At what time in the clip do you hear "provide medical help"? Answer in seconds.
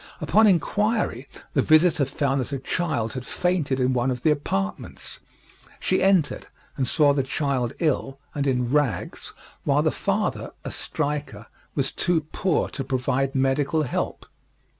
12.83-14.25